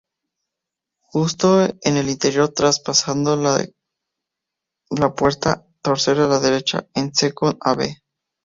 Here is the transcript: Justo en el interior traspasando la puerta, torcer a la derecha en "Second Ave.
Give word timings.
Justo 1.03 1.61
en 1.63 1.95
el 1.95 2.09
interior 2.09 2.49
traspasando 2.49 3.35
la 3.35 5.13
puerta, 5.13 5.67
torcer 5.83 6.17
a 6.21 6.27
la 6.27 6.39
derecha 6.39 6.87
en 6.95 7.13
"Second 7.13 7.59
Ave. 7.61 8.01